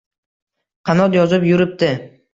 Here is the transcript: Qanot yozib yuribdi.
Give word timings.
Qanot 0.91 1.19
yozib 1.19 1.47
yuribdi. 1.53 1.95